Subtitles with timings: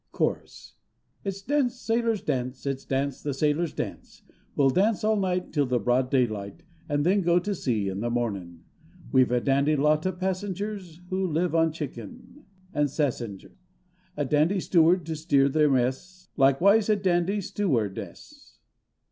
[1.23, 2.65] _It's dance, sailors, dance!
[2.65, 4.23] It's dance, the sailors, dance!
[4.55, 8.09] We'll dance all night till the broad daylight, And then go to sea in the
[8.09, 8.63] mornin'!
[9.11, 13.53] We've a dandy lot Of passengers, Who live on chicken And sassengers;
[14.17, 18.57] A dandy steward To steer their mess; Likewise a dandy— Stew—ard—ess!